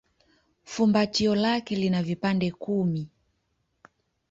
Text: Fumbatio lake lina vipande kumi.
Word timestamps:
Fumbatio 0.71 1.35
lake 1.35 1.75
lina 1.75 2.03
vipande 2.03 2.51
kumi. 2.51 3.09